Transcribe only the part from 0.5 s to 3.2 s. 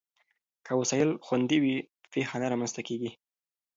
که وسایل خوندي وي، پېښه نه رامنځته کېږي.